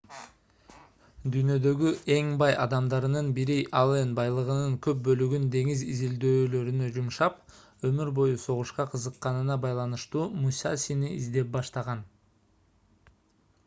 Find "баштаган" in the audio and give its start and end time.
11.61-12.03